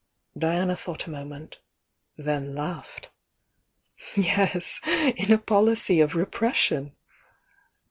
Diana 0.35 0.75
thought 0.75 1.05
a 1.05 1.11
moment— 1.11 1.59
then 2.17 2.55
laughed. 2.55 3.11
"Yes!— 4.17 4.81
in 5.15 5.31
a 5.31 5.37
policy 5.37 6.01
of 6.01 6.15
repression!" 6.15 6.95